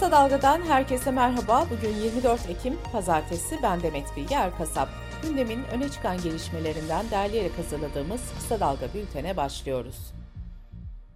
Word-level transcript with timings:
Kısa 0.00 0.12
Dalga'dan 0.12 0.62
herkese 0.62 1.10
merhaba. 1.10 1.66
Bugün 1.70 1.94
24 2.04 2.50
Ekim 2.50 2.78
Pazartesi. 2.92 3.58
Ben 3.62 3.82
Demet 3.82 4.16
Bilge 4.16 4.34
Erkasap. 4.34 4.88
Gündemin 5.22 5.64
öne 5.64 5.88
çıkan 5.88 6.16
gelişmelerinden 6.22 7.10
derleyerek 7.10 7.58
hazırladığımız 7.58 8.20
Kısa 8.34 8.60
Dalga 8.60 8.94
bültene 8.94 9.36
başlıyoruz. 9.36 9.96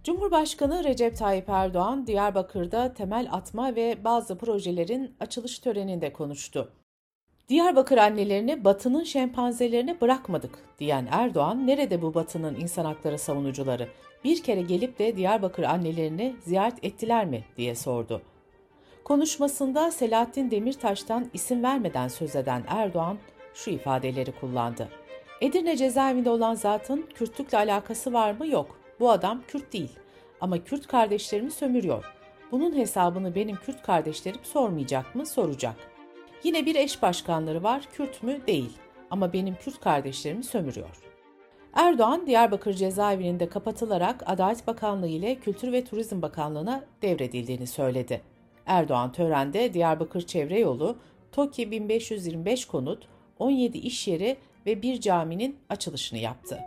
Cumhurbaşkanı 0.03 0.83
Recep 0.83 1.17
Tayyip 1.17 1.49
Erdoğan, 1.49 2.07
Diyarbakır'da 2.07 2.93
temel 2.93 3.27
atma 3.31 3.75
ve 3.75 3.97
bazı 4.03 4.37
projelerin 4.37 5.15
açılış 5.19 5.59
töreninde 5.59 6.13
konuştu. 6.13 6.71
Diyarbakır 7.49 7.97
annelerini 7.97 8.63
batının 8.63 9.03
şempanzelerine 9.03 10.01
bırakmadık 10.01 10.59
diyen 10.79 11.07
Erdoğan, 11.11 11.67
nerede 11.67 12.01
bu 12.01 12.13
batının 12.13 12.55
insan 12.55 12.85
hakları 12.85 13.19
savunucuları? 13.19 13.87
Bir 14.23 14.43
kere 14.43 14.61
gelip 14.61 14.99
de 14.99 15.17
Diyarbakır 15.17 15.63
annelerini 15.63 16.35
ziyaret 16.43 16.85
ettiler 16.85 17.25
mi 17.25 17.43
diye 17.57 17.75
sordu. 17.75 18.21
Konuşmasında 19.05 19.91
Selahattin 19.91 20.51
Demirtaş'tan 20.51 21.29
isim 21.33 21.63
vermeden 21.63 22.07
söz 22.07 22.35
eden 22.35 22.63
Erdoğan 22.67 23.17
şu 23.53 23.71
ifadeleri 23.71 24.31
kullandı. 24.31 24.89
Edirne 25.41 25.77
cezaevinde 25.77 26.29
olan 26.29 26.55
zatın 26.55 27.05
Kürtlükle 27.15 27.57
alakası 27.57 28.13
var 28.13 28.31
mı? 28.31 28.47
Yok. 28.47 28.79
Bu 28.99 29.11
adam 29.11 29.43
Kürt 29.47 29.73
değil. 29.73 29.91
Ama 30.41 30.63
Kürt 30.63 30.87
kardeşlerimi 30.87 31.51
sömürüyor. 31.51 32.13
Bunun 32.51 32.75
hesabını 32.75 33.35
benim 33.35 33.55
Kürt 33.55 33.81
kardeşlerim 33.81 34.43
sormayacak 34.43 35.15
mı? 35.15 35.25
Soracak. 35.25 35.75
Yine 36.43 36.65
bir 36.65 36.75
eş 36.75 37.01
başkanları 37.01 37.63
var. 37.63 37.87
Kürt 37.93 38.23
mü? 38.23 38.39
Değil. 38.47 38.77
Ama 39.11 39.33
benim 39.33 39.55
Kürt 39.55 39.79
kardeşlerimi 39.79 40.43
sömürüyor. 40.43 41.01
Erdoğan, 41.73 42.27
Diyarbakır 42.27 42.73
cezaevinin 42.73 43.39
de 43.39 43.49
kapatılarak 43.49 44.23
Adalet 44.25 44.67
Bakanlığı 44.67 45.07
ile 45.07 45.35
Kültür 45.35 45.71
ve 45.71 45.83
Turizm 45.83 46.21
Bakanlığı'na 46.21 46.83
devredildiğini 47.01 47.67
söyledi. 47.67 48.34
Erdoğan 48.65 49.11
törende 49.11 49.73
Diyarbakır 49.73 50.21
Çevre 50.21 50.59
Yolu, 50.59 50.97
TOKİ 51.31 51.71
1525 51.71 52.65
konut, 52.65 53.07
17 53.39 53.77
iş 53.77 54.07
yeri 54.07 54.37
ve 54.65 54.81
bir 54.81 55.01
caminin 55.01 55.57
açılışını 55.69 56.19
yaptı. 56.19 56.59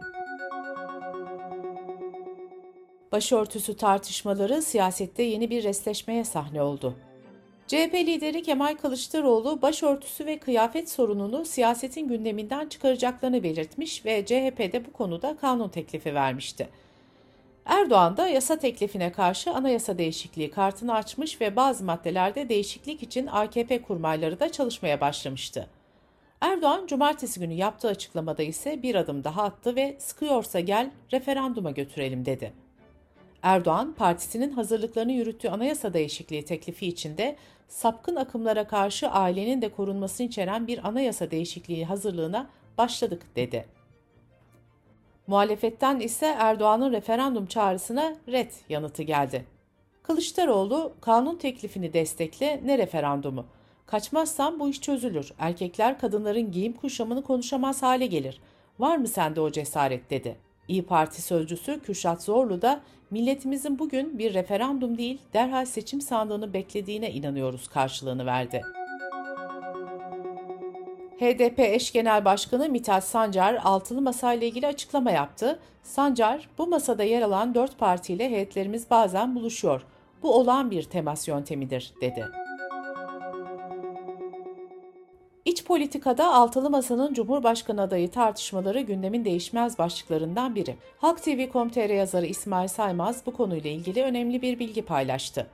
Başörtüsü 3.13 3.77
tartışmaları 3.77 4.63
siyasette 4.63 5.23
yeni 5.23 5.51
bir 5.51 5.65
resleşmeye 5.65 6.25
sahne 6.25 6.63
oldu. 6.63 6.95
CHP 7.67 7.95
lideri 7.95 8.43
Kemal 8.43 8.75
Kılıçdaroğlu 8.75 9.63
başörtüsü 9.63 10.27
ve 10.27 10.39
kıyafet 10.39 10.91
sorununu 10.91 11.45
siyasetin 11.45 12.09
gündeminden 12.09 12.69
çıkaracaklarını 12.69 13.43
belirtmiş 13.43 14.05
ve 14.05 14.27
CHP'de 14.27 14.87
bu 14.87 14.93
konuda 14.93 15.37
kanun 15.37 15.69
teklifi 15.69 16.15
vermişti. 16.15 16.69
Erdoğan 17.69 18.17
da 18.17 18.29
yasa 18.29 18.59
teklifine 18.59 19.13
karşı 19.13 19.51
anayasa 19.51 19.99
değişikliği 19.99 20.51
kartını 20.51 20.95
açmış 20.95 21.41
ve 21.41 21.57
bazı 21.57 21.85
maddelerde 21.85 22.49
değişiklik 22.49 23.03
için 23.03 23.27
AKP 23.27 23.83
kurmayları 23.83 24.41
da 24.41 24.53
çalışmaya 24.53 25.01
başlamıştı. 25.01 25.67
Erdoğan 26.41 26.87
cumartesi 26.87 27.41
günü 27.41 27.53
yaptığı 27.53 27.89
açıklamada 27.89 28.43
ise 28.43 28.83
bir 28.83 28.95
adım 28.95 29.25
daha 29.25 29.43
attı 29.43 29.77
ve 29.77 29.97
sıkıyorsa 29.99 30.61
gel 30.61 30.91
referanduma 31.13 31.71
götürelim 31.71 32.27
dedi. 32.27 32.53
Erdoğan, 33.43 33.95
partisinin 33.95 34.53
hazırlıklarını 34.53 35.13
yürüttüğü 35.13 35.49
anayasa 35.49 35.95
değişikliği 35.95 36.45
teklifi 36.45 36.87
içinde 36.87 37.37
sapkın 37.69 38.17
akımlara 38.17 38.67
karşı 38.67 39.09
ailenin 39.09 39.63
de 39.63 39.69
korunmasını 39.69 40.27
içeren 40.27 40.67
bir 40.67 40.89
anayasa 40.89 41.31
değişikliği 41.31 41.85
hazırlığına 41.85 42.51
başladık 42.79 43.23
dedi. 43.37 43.78
Muhalefetten 45.29 46.01
ise 46.01 46.27
Erdoğan'ın 46.39 46.93
referandum 46.93 47.47
çağrısına 47.47 48.15
red 48.29 48.51
yanıtı 48.69 49.03
geldi. 49.03 49.45
Kılıçdaroğlu 50.03 50.93
kanun 51.01 51.37
teklifini 51.37 51.93
destekle 51.93 52.61
ne 52.65 52.79
referandumu? 52.79 53.47
Kaçmazsam 53.87 54.61
bu 54.61 54.69
iş 54.69 54.81
çözülür. 54.81 55.33
Erkekler 55.39 55.99
kadınların 55.99 56.53
giyim 56.53 56.73
kuşamını 56.73 57.23
konuşamaz 57.23 57.83
hale 57.83 58.07
gelir. 58.07 58.41
Var 58.79 58.97
mı 58.97 59.09
sende 59.09 59.41
o 59.41 59.51
cesaret 59.51 60.11
dedi. 60.11 60.37
İyi 60.69 60.87
Parti 60.87 61.23
sözcüsü 61.23 61.81
Kürşat 61.81 62.23
Zorlu 62.23 62.63
da 62.63 62.81
milletimizin 63.11 63.79
bugün 63.79 64.19
bir 64.19 64.35
referandum 64.35 64.99
değil 64.99 65.19
derhal 65.35 65.65
seçim 65.65 66.01
sandığını 66.01 66.53
beklediğine 66.53 67.13
inanıyoruz 67.13 67.69
karşılığını 67.69 68.27
verdi. 68.27 68.63
HDP 71.19 71.61
eş 71.61 71.93
genel 71.93 72.25
başkanı 72.25 72.69
Mithat 72.69 73.05
Sancar 73.05 73.59
altılı 73.65 74.03
masa 74.03 74.33
ile 74.33 74.47
ilgili 74.47 74.67
açıklama 74.67 75.11
yaptı. 75.11 75.59
Sancar, 75.83 76.49
bu 76.59 76.67
masada 76.67 77.05
yer 77.05 77.23
alan 77.23 77.55
dört 77.55 77.79
partiyle 77.79 78.31
heyetlerimiz 78.31 78.91
bazen 78.91 79.35
buluşuyor. 79.35 79.87
Bu 80.23 80.35
olağan 80.35 80.71
bir 80.71 80.83
temas 80.83 81.29
yöntemidir, 81.29 81.95
dedi. 82.01 82.27
İç 85.45 85.65
politikada 85.65 86.35
altılı 86.35 86.71
masanın 86.71 87.15
Cumhurbaşkanı 87.15 87.83
adayı 87.83 88.11
tartışmaları 88.11 88.81
gündemin 88.81 89.25
değişmez 89.25 89.79
başlıklarından 89.79 90.55
biri. 90.55 90.77
Halk 90.99 91.23
TV.com.tr 91.23 91.91
yazarı 91.91 92.27
İsmail 92.27 92.69
Saymaz 92.69 93.27
bu 93.27 93.33
konuyla 93.33 93.71
ilgili 93.71 94.03
önemli 94.03 94.43
bir 94.43 94.59
bilgi 94.59 94.83
paylaştı. 94.83 95.47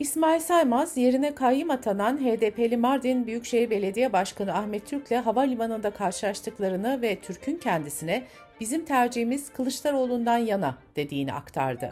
İsmail 0.00 0.40
Saymaz 0.40 0.96
yerine 0.96 1.34
kayyım 1.34 1.70
atanan 1.70 2.16
HDP'li 2.16 2.76
Mardin 2.76 3.26
Büyükşehir 3.26 3.70
Belediye 3.70 4.12
Başkanı 4.12 4.54
Ahmet 4.54 4.86
Türk'le 4.86 5.24
havalimanında 5.24 5.90
karşılaştıklarını 5.90 7.02
ve 7.02 7.20
Türk'ün 7.20 7.56
kendisine 7.56 8.24
bizim 8.60 8.84
tercihimiz 8.84 9.52
Kılıçdaroğlu'ndan 9.52 10.38
yana 10.38 10.74
dediğini 10.96 11.32
aktardı. 11.32 11.90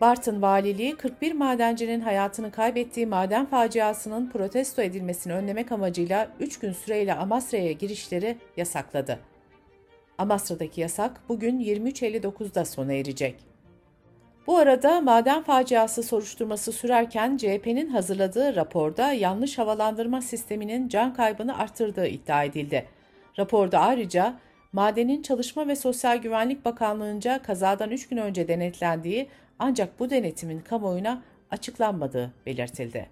Bartın 0.00 0.42
Valiliği 0.42 0.96
41 0.96 1.32
madencinin 1.32 2.00
hayatını 2.00 2.50
kaybettiği 2.50 3.06
maden 3.06 3.46
faciasının 3.46 4.30
protesto 4.30 4.82
edilmesini 4.82 5.32
önlemek 5.32 5.72
amacıyla 5.72 6.28
3 6.40 6.58
gün 6.58 6.72
süreyle 6.72 7.14
Amasra'ya 7.14 7.72
girişleri 7.72 8.36
yasakladı. 8.56 9.18
Amasra'daki 10.18 10.80
yasak 10.80 11.20
bugün 11.28 11.60
23.59'da 11.60 12.64
sona 12.64 12.92
erecek. 12.92 13.53
Bu 14.46 14.56
arada 14.58 15.00
maden 15.00 15.42
faciası 15.42 16.02
soruşturması 16.02 16.72
sürerken 16.72 17.36
CHP'nin 17.36 17.88
hazırladığı 17.88 18.56
raporda 18.56 19.12
yanlış 19.12 19.58
havalandırma 19.58 20.20
sisteminin 20.20 20.88
can 20.88 21.14
kaybını 21.14 21.58
arttırdığı 21.58 22.06
iddia 22.06 22.44
edildi. 22.44 22.86
Raporda 23.38 23.78
ayrıca 23.78 24.34
madenin 24.72 25.22
Çalışma 25.22 25.68
ve 25.68 25.76
Sosyal 25.76 26.16
Güvenlik 26.16 26.64
Bakanlığı'nca 26.64 27.42
kazadan 27.42 27.90
3 27.90 28.08
gün 28.08 28.16
önce 28.16 28.48
denetlendiği 28.48 29.28
ancak 29.58 30.00
bu 30.00 30.10
denetimin 30.10 30.60
kamuoyuna 30.60 31.22
açıklanmadığı 31.50 32.32
belirtildi. 32.46 33.06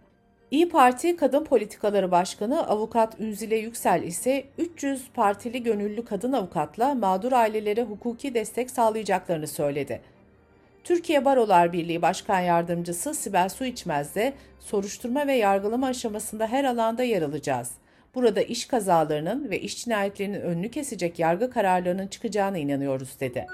İyi 0.51 0.69
Parti 0.69 1.17
Kadın 1.17 1.45
Politikaları 1.45 2.11
Başkanı 2.11 2.69
Avukat 2.69 3.21
Ünzile 3.21 3.57
Yüksel 3.57 4.03
ise 4.03 4.45
300 4.59 5.09
partili 5.15 5.63
gönüllü 5.63 6.05
kadın 6.05 6.33
avukatla 6.33 6.95
mağdur 6.95 7.33
ailelere 7.33 7.83
hukuki 7.83 8.35
destek 8.35 8.71
sağlayacaklarını 8.71 9.47
söyledi. 9.47 10.12
Türkiye 10.85 11.25
Barolar 11.25 11.73
Birliği 11.73 12.03
Başkan 12.03 12.41
Yardımcısı 12.41 13.15
Sibel 13.15 13.49
Su 13.49 13.65
İçmez 13.65 14.15
de 14.15 14.33
soruşturma 14.61 15.27
ve 15.27 15.33
yargılama 15.33 15.87
aşamasında 15.87 16.47
her 16.47 16.65
alanda 16.65 17.03
yer 17.03 17.23
alacağız. 17.23 17.71
Burada 18.15 18.43
iş 18.43 18.67
kazalarının 18.67 19.51
ve 19.51 19.61
iş 19.61 19.85
cinayetlerinin 19.85 20.41
önünü 20.41 20.71
kesecek 20.71 21.19
yargı 21.19 21.51
kararlarının 21.51 22.07
çıkacağına 22.07 22.59
inanıyoruz 22.59 23.21
dedi. 23.21 23.47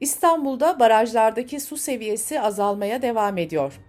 İstanbul'da 0.00 0.80
barajlardaki 0.80 1.60
su 1.60 1.76
seviyesi 1.76 2.40
azalmaya 2.40 3.02
devam 3.02 3.38
ediyor. 3.38 3.80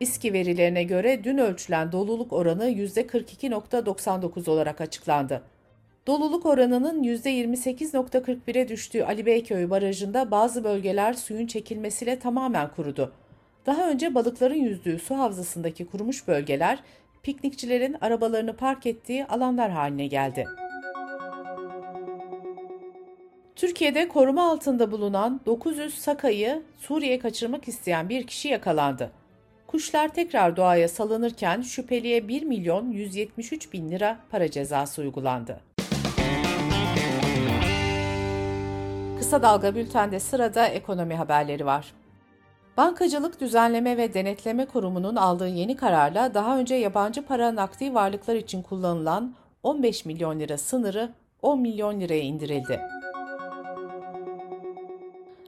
İSKİ 0.00 0.32
verilerine 0.32 0.82
göre 0.82 1.24
dün 1.24 1.38
ölçülen 1.38 1.92
doluluk 1.92 2.32
oranı 2.32 2.70
%42.99 2.70 4.50
olarak 4.50 4.80
açıklandı. 4.80 5.42
Doluluk 6.08 6.46
oranının 6.46 7.02
%28.41'e 7.02 8.68
düştüğü 8.68 9.02
Ali 9.02 9.26
Beyköy 9.26 9.70
Barajı'nda 9.70 10.30
bazı 10.30 10.64
bölgeler 10.64 11.12
suyun 11.12 11.46
çekilmesiyle 11.46 12.18
tamamen 12.18 12.68
kurudu. 12.76 13.12
Daha 13.66 13.90
önce 13.90 14.14
balıkların 14.14 14.54
yüzdüğü 14.54 14.98
su 14.98 15.18
havzasındaki 15.18 15.86
kurumuş 15.86 16.28
bölgeler, 16.28 16.78
piknikçilerin 17.22 17.96
arabalarını 18.00 18.56
park 18.56 18.86
ettiği 18.86 19.26
alanlar 19.26 19.70
haline 19.70 20.06
geldi. 20.06 20.44
Türkiye'de 23.56 24.08
koruma 24.08 24.50
altında 24.50 24.90
bulunan 24.90 25.40
900 25.46 25.94
sakayı 25.94 26.62
Suriye'ye 26.76 27.18
kaçırmak 27.18 27.68
isteyen 27.68 28.08
bir 28.08 28.26
kişi 28.26 28.48
yakalandı. 28.48 29.10
Kuşlar 29.66 30.08
tekrar 30.08 30.56
doğaya 30.56 30.88
salınırken 30.88 31.62
şüpheliye 31.62 32.28
1 32.28 32.42
milyon 32.42 32.90
173 32.90 33.72
bin 33.72 33.90
lira 33.90 34.18
para 34.30 34.50
cezası 34.50 35.02
uygulandı. 35.02 35.67
Kısa 39.28 39.42
Dalga 39.42 39.74
Bülten'de 39.74 40.20
sırada 40.20 40.66
ekonomi 40.66 41.14
haberleri 41.14 41.66
var. 41.66 41.92
Bankacılık 42.76 43.40
Düzenleme 43.40 43.96
ve 43.96 44.14
Denetleme 44.14 44.66
Kurumu'nun 44.66 45.16
aldığı 45.16 45.48
yeni 45.48 45.76
kararla 45.76 46.34
daha 46.34 46.58
önce 46.58 46.74
yabancı 46.74 47.22
para 47.26 47.54
nakdi 47.54 47.94
varlıklar 47.94 48.34
için 48.34 48.62
kullanılan 48.62 49.34
15 49.62 50.04
milyon 50.04 50.40
lira 50.40 50.58
sınırı 50.58 51.12
10 51.42 51.60
milyon 51.60 52.00
liraya 52.00 52.20
indirildi. 52.20 52.80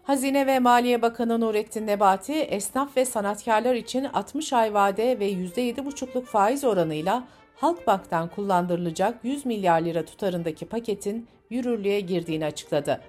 Hazine 0.02 0.46
ve 0.46 0.58
Maliye 0.58 1.02
Bakanı 1.02 1.40
Nurettin 1.40 1.86
Nebati, 1.86 2.34
esnaf 2.34 2.96
ve 2.96 3.04
sanatkarlar 3.04 3.74
için 3.74 4.04
60 4.04 4.52
ay 4.52 4.74
vade 4.74 5.20
ve 5.20 5.32
%7,5'luk 5.32 6.24
faiz 6.24 6.64
oranıyla 6.64 7.24
Halkbank'tan 7.56 8.28
kullandırılacak 8.28 9.18
100 9.22 9.46
milyar 9.46 9.80
lira 9.80 10.04
tutarındaki 10.04 10.66
paketin 10.66 11.28
yürürlüğe 11.50 12.00
girdiğini 12.00 12.44
açıkladı. 12.44 13.00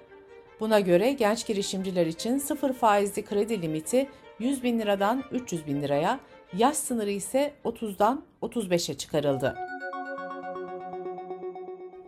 Buna 0.62 0.80
göre 0.80 1.12
genç 1.12 1.46
girişimciler 1.46 2.06
için 2.06 2.38
sıfır 2.38 2.72
faizli 2.72 3.24
kredi 3.24 3.62
limiti 3.62 4.08
100 4.38 4.62
bin 4.62 4.78
liradan 4.78 5.24
300 5.30 5.66
bin 5.66 5.82
liraya, 5.82 6.20
yaş 6.56 6.76
sınırı 6.76 7.10
ise 7.10 7.54
30'dan 7.64 8.22
35'e 8.42 8.94
çıkarıldı. 8.94 9.54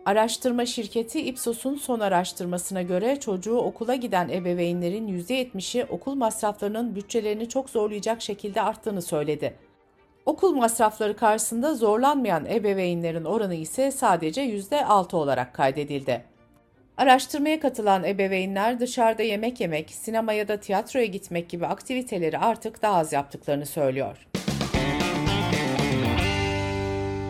Araştırma 0.05 0.65
şirketi 0.65 1.21
Ipsos'un 1.21 1.75
son 1.75 1.99
araştırmasına 1.99 2.81
göre 2.81 3.19
çocuğu 3.19 3.57
okula 3.57 3.95
giden 3.95 4.29
ebeveynlerin 4.29 5.07
%70'i 5.07 5.85
okul 5.85 6.15
masraflarının 6.15 6.95
bütçelerini 6.95 7.49
çok 7.49 7.69
zorlayacak 7.69 8.21
şekilde 8.21 8.61
arttığını 8.61 9.01
söyledi. 9.01 9.55
Okul 10.25 10.53
masrafları 10.55 11.15
karşısında 11.15 11.75
zorlanmayan 11.75 12.45
ebeveynlerin 12.45 13.25
oranı 13.25 13.55
ise 13.55 13.91
sadece 13.91 14.41
%6 14.41 15.15
olarak 15.15 15.53
kaydedildi. 15.53 16.34
Araştırmaya 16.97 17.59
katılan 17.59 18.03
ebeveynler 18.03 18.79
dışarıda 18.79 19.23
yemek 19.23 19.59
yemek, 19.59 19.91
sinema 19.91 20.33
ya 20.33 20.47
da 20.47 20.59
tiyatroya 20.59 21.05
gitmek 21.05 21.49
gibi 21.49 21.65
aktiviteleri 21.65 22.37
artık 22.37 22.81
daha 22.81 22.97
az 22.97 23.13
yaptıklarını 23.13 23.65
söylüyor. 23.65 24.27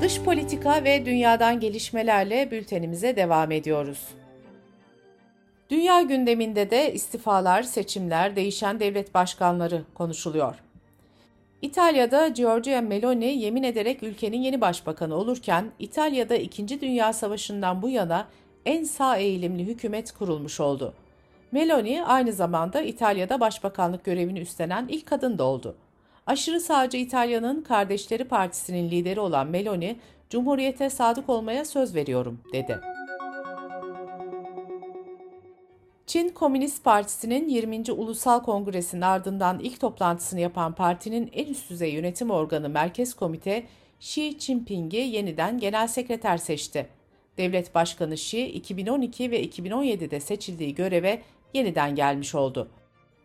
Dış 0.02 0.22
politika 0.22 0.84
ve 0.84 1.06
dünyadan 1.06 1.60
gelişmelerle 1.60 2.52
bültenimize 2.52 3.16
devam 3.16 3.52
ediyoruz. 3.52 4.08
Dünya 5.70 6.02
gündeminde 6.02 6.70
de 6.70 6.94
istifalar, 6.94 7.64
seçimler, 7.64 8.36
değişen 8.36 8.80
devlet 8.80 9.14
başkanları 9.14 9.84
konuşuluyor. 9.94 10.56
İtalya'da 11.62 12.28
Giorgia 12.28 12.82
Meloni 12.82 13.38
yemin 13.38 13.64
ederek 13.64 14.04
ülkenin 14.04 14.42
yeni 14.42 14.62
başbakanı 14.62 15.16
olurken 15.16 15.72
İtalya'da 15.80 16.36
2. 16.36 16.82
Dünya 16.82 17.14
Savaşı'ndan 17.14 17.82
bu 17.82 17.90
yana 17.90 18.28
en 18.66 18.84
sağ 18.84 19.18
eğilimli 19.18 19.66
hükümet 19.66 20.12
kurulmuş 20.12 20.60
oldu. 20.60 20.94
Meloni 21.52 22.06
aynı 22.06 22.34
zamanda 22.34 22.82
İtalya'da 22.82 23.40
başbakanlık 23.40 24.04
görevini 24.04 24.40
üstlenen 24.40 24.88
ilk 24.90 25.06
kadın 25.06 25.38
da 25.38 25.44
oldu. 25.44 25.76
Aşırı 26.28 26.60
sağcı 26.60 26.98
İtalya'nın 26.98 27.62
Kardeşleri 27.62 28.24
Partisi'nin 28.24 28.92
lideri 28.92 29.20
olan 29.20 29.48
Meloni, 29.48 30.00
Cumhuriyete 30.30 30.90
sadık 30.90 31.30
olmaya 31.30 31.66
söz 31.66 31.96
veriyorum, 31.96 32.40
dedi. 32.54 32.80
Çin 36.08 36.30
Komünist 36.30 36.84
Partisi'nin 36.84 37.50
20. 37.50 37.92
Ulusal 37.92 38.44
Kongresi'nin 38.44 39.02
ardından 39.02 39.60
ilk 39.60 39.80
toplantısını 39.80 40.40
yapan 40.40 40.76
partinin 40.76 41.30
en 41.34 41.46
üst 41.46 41.70
düzey 41.70 41.94
yönetim 41.94 42.32
organı 42.32 42.70
Merkez 42.70 43.14
Komite, 43.14 43.64
Xi 44.00 44.40
Jinping'i 44.40 44.98
yeniden 44.98 45.60
genel 45.60 45.88
sekreter 45.88 46.38
seçti. 46.38 46.95
Devlet 47.38 47.76
Başkanı 47.76 48.14
Xi, 48.14 48.46
2012 48.46 49.32
ve 49.32 49.46
2017'de 49.46 50.20
seçildiği 50.20 50.76
göreve 50.76 51.22
yeniden 51.54 51.96
gelmiş 51.96 52.36
oldu. 52.36 52.68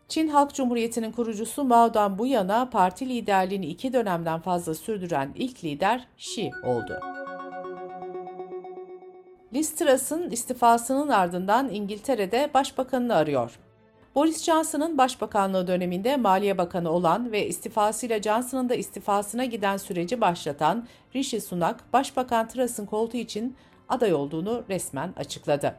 Çin 0.07 0.27
Halk 0.27 0.53
Cumhuriyeti'nin 0.53 1.11
kurucusu 1.11 1.63
Mao'dan 1.63 2.17
bu 2.17 2.27
yana 2.27 2.69
parti 2.69 3.09
liderliğini 3.09 3.65
iki 3.65 3.93
dönemden 3.93 4.39
fazla 4.39 4.75
sürdüren 4.75 5.31
ilk 5.35 5.63
lider 5.63 6.07
Xi 6.17 6.51
oldu. 6.65 6.99
Liz 9.53 9.75
Truss'ın 9.75 10.29
istifasının 10.29 11.09
ardından 11.09 11.69
İngiltere'de 11.69 12.49
başbakanını 12.53 13.15
arıyor. 13.15 13.59
Boris 14.15 14.43
Johnson'ın 14.43 14.97
başbakanlığı 14.97 15.67
döneminde 15.67 16.17
Maliye 16.17 16.57
Bakanı 16.57 16.91
olan 16.91 17.31
ve 17.31 17.47
istifasıyla 17.47 18.21
Johnson'ın 18.21 18.69
da 18.69 18.75
istifasına 18.75 19.45
giden 19.45 19.77
süreci 19.77 20.21
başlatan 20.21 20.87
Rishi 21.15 21.41
Sunak, 21.41 21.93
Başbakan 21.93 22.47
Truss'ın 22.47 22.85
koltuğu 22.85 23.17
için 23.17 23.55
aday 23.91 24.13
olduğunu 24.13 24.63
resmen 24.69 25.13
açıkladı. 25.17 25.75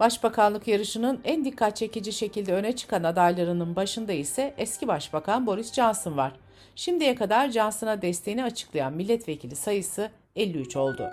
Başbakanlık 0.00 0.68
yarışının 0.68 1.20
en 1.24 1.44
dikkat 1.44 1.76
çekici 1.76 2.12
şekilde 2.12 2.54
öne 2.54 2.76
çıkan 2.76 3.04
adaylarının 3.04 3.76
başında 3.76 4.12
ise 4.12 4.54
eski 4.58 4.88
başbakan 4.88 5.46
Boris 5.46 5.72
Johnson 5.72 6.16
var. 6.16 6.32
Şimdiye 6.76 7.14
kadar 7.14 7.50
Johnson'a 7.50 8.02
desteğini 8.02 8.44
açıklayan 8.44 8.92
milletvekili 8.92 9.56
sayısı 9.56 10.10
53 10.36 10.76
oldu. 10.76 11.10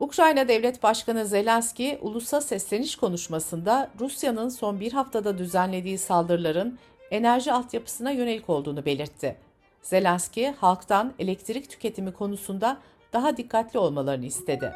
Ukrayna 0.00 0.48
Devlet 0.48 0.82
Başkanı 0.82 1.26
Zelenski, 1.26 1.98
ulusa 2.00 2.40
sesleniş 2.40 2.96
konuşmasında 2.96 3.90
Rusya'nın 4.00 4.48
son 4.48 4.80
bir 4.80 4.92
haftada 4.92 5.38
düzenlediği 5.38 5.98
saldırıların 5.98 6.78
enerji 7.10 7.52
altyapısına 7.52 8.10
yönelik 8.10 8.50
olduğunu 8.50 8.84
belirtti. 8.84 9.36
Zelenski, 9.82 10.50
halktan 10.50 11.12
elektrik 11.18 11.70
tüketimi 11.70 12.12
konusunda 12.12 12.78
daha 13.12 13.36
dikkatli 13.36 13.78
olmalarını 13.78 14.26
istedi. 14.26 14.72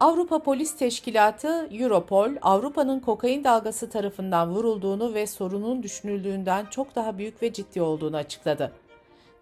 Avrupa 0.00 0.38
Polis 0.38 0.76
Teşkilatı 0.76 1.68
Europol, 1.72 2.30
Avrupa'nın 2.42 3.00
kokain 3.00 3.44
dalgası 3.44 3.90
tarafından 3.90 4.50
vurulduğunu 4.50 5.14
ve 5.14 5.26
sorunun 5.26 5.82
düşünüldüğünden 5.82 6.66
çok 6.66 6.94
daha 6.94 7.18
büyük 7.18 7.42
ve 7.42 7.52
ciddi 7.52 7.82
olduğunu 7.82 8.16
açıkladı. 8.16 8.72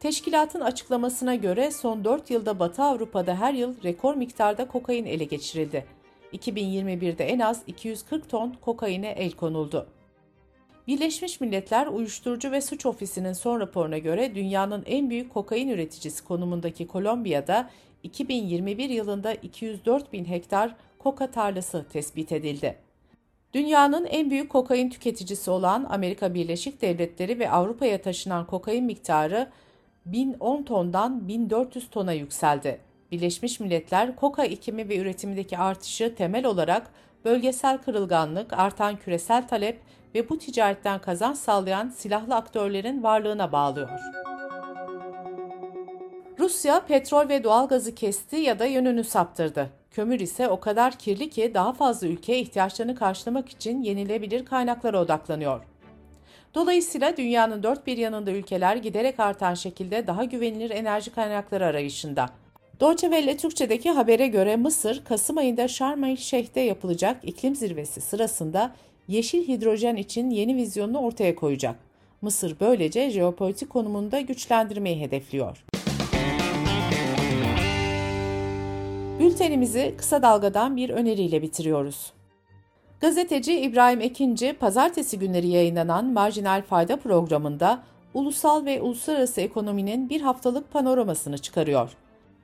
Teşkilatın 0.01 0.61
açıklamasına 0.61 1.35
göre 1.35 1.71
son 1.71 2.05
4 2.05 2.31
yılda 2.31 2.59
Batı 2.59 2.83
Avrupa'da 2.83 3.35
her 3.35 3.55
yıl 3.55 3.83
rekor 3.85 4.15
miktarda 4.15 4.69
kokain 4.69 5.05
ele 5.05 5.25
geçirildi. 5.25 5.85
2021'de 6.33 7.25
en 7.25 7.39
az 7.39 7.63
240 7.67 8.29
ton 8.29 8.55
kokaine 8.61 9.09
el 9.09 9.33
konuldu. 9.33 9.87
Birleşmiş 10.87 11.41
Milletler 11.41 11.87
Uyuşturucu 11.87 12.53
ve 12.53 12.61
Suç 12.61 12.87
Ofisi'nin 12.87 13.33
son 13.33 13.61
raporuna 13.61 13.99
göre 13.99 14.35
dünyanın 14.35 14.83
en 14.87 15.11
büyük 15.11 15.35
kokain 15.35 15.69
üreticisi 15.69 16.25
konumundaki 16.25 16.87
Kolombiya'da 16.87 17.71
2021 18.03 18.89
yılında 18.89 19.35
204 19.35 20.13
bin 20.13 20.25
hektar 20.25 20.75
koka 20.99 21.31
tarlası 21.31 21.87
tespit 21.93 22.33
edildi. 22.33 22.79
Dünyanın 23.55 24.05
en 24.05 24.31
büyük 24.31 24.51
kokain 24.51 24.91
tüketicisi 24.91 25.51
olan 25.51 25.87
Amerika 25.91 26.35
Birleşik 26.35 26.83
Devletleri 26.83 27.39
ve 27.39 27.51
Avrupa'ya 27.51 28.03
taşınan 28.03 28.47
kokain 28.47 28.85
miktarı 28.85 29.51
1010 30.07 30.63
tondan 30.63 31.29
1400 31.29 31.91
tona 31.91 32.13
yükseldi. 32.13 32.81
Birleşmiş 33.13 33.61
Milletler 33.61 34.17
koka 34.17 34.45
ikimi 34.45 34.89
ve 34.89 34.99
üretimindeki 34.99 35.59
artışı 35.59 36.15
temel 36.15 36.47
olarak 36.47 36.91
bölgesel 37.25 37.79
kırılganlık, 37.79 38.53
artan 38.53 38.97
küresel 38.97 39.49
talep 39.49 39.81
ve 40.15 40.29
bu 40.29 40.39
ticaretten 40.39 41.01
kazanç 41.01 41.37
sağlayan 41.37 41.89
silahlı 41.89 42.35
aktörlerin 42.35 43.03
varlığına 43.03 43.53
bağlıyor. 43.53 43.89
Rusya 46.39 46.81
petrol 46.81 47.29
ve 47.29 47.45
doğal 47.45 47.69
gazı 47.69 47.95
kesti 47.95 48.37
ya 48.37 48.59
da 48.59 48.67
yönünü 48.67 49.05
saptırdı. 49.05 49.71
Kömür 49.91 50.21
ise 50.21 50.49
o 50.49 50.61
kadar 50.61 50.93
kirli 50.93 51.31
ki 51.31 51.51
daha 51.55 51.73
fazla 51.73 52.07
ülke 52.07 52.39
ihtiyaçlarını 52.39 52.95
karşılamak 52.95 53.49
için 53.49 53.83
yenilebilir 53.83 54.45
kaynaklara 54.45 55.01
odaklanıyor. 55.01 55.61
Dolayısıyla 56.55 57.17
dünyanın 57.17 57.63
dört 57.63 57.87
bir 57.87 57.97
yanında 57.97 58.31
ülkeler 58.31 58.77
giderek 58.77 59.21
artan 59.21 59.55
şekilde 59.55 60.07
daha 60.07 60.25
güvenilir 60.25 60.71
enerji 60.71 61.11
kaynakları 61.11 61.67
arayışında. 61.67 62.31
Deutsche 62.81 63.09
Welle 63.09 63.37
Türkçe'deki 63.37 63.91
habere 63.91 64.27
göre 64.27 64.57
Mısır, 64.57 65.05
Kasım 65.05 65.39
ayında 65.39 65.69
Şarm 65.69 66.05
el 66.05 66.17
Şeyh'te 66.17 66.61
yapılacak 66.61 67.17
iklim 67.23 67.57
zirvesi 67.57 68.01
sırasında 68.01 68.75
yeşil 69.09 69.49
hidrojen 69.49 69.97
için 69.97 70.31
yeni 70.31 70.57
vizyonunu 70.57 70.99
ortaya 70.99 71.35
koyacak. 71.35 71.77
Mısır 72.23 72.57
böylece 72.61 73.11
jeopolitik 73.11 73.71
konumunda 73.71 74.21
güçlendirmeyi 74.21 75.01
hedefliyor. 75.01 75.65
Bültenimizi 79.19 79.95
kısa 79.99 80.23
dalgadan 80.23 80.77
bir 80.77 80.91
öneriyle 80.91 81.43
bitiriyoruz. 81.43 82.13
Gazeteci 83.01 83.61
İbrahim 83.61 84.01
Ekinci, 84.01 84.53
pazartesi 84.53 85.19
günleri 85.19 85.49
yayınlanan 85.49 86.05
Marjinal 86.05 86.63
Fayda 86.63 86.97
programında 86.97 87.83
ulusal 88.15 88.65
ve 88.65 88.81
uluslararası 88.81 89.41
ekonominin 89.41 90.09
bir 90.09 90.21
haftalık 90.21 90.73
panoramasını 90.73 91.39
çıkarıyor. 91.39 91.91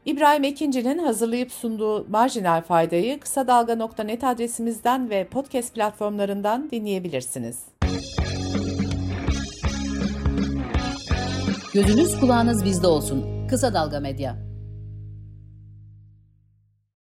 İbrahim 0.04 0.44
Ekinci'nin 0.44 0.98
hazırlayıp 0.98 1.52
sunduğu 1.52 2.06
Marjinal 2.08 2.62
Fayda'yı 2.62 3.20
kısa 3.20 3.46
dalga.net 3.46 4.24
adresimizden 4.24 5.10
ve 5.10 5.24
podcast 5.24 5.74
platformlarından 5.74 6.70
dinleyebilirsiniz. 6.70 7.58
Gözünüz 11.74 12.20
kulağınız 12.20 12.64
bizde 12.64 12.86
olsun. 12.86 13.46
Kısa 13.48 13.74
Dalga 13.74 14.00
Medya. 14.00 14.49